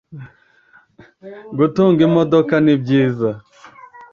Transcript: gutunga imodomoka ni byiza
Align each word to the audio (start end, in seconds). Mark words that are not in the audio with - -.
gutunga 1.57 1.99
imodomoka 2.07 2.55
ni 2.65 2.75
byiza 2.81 3.29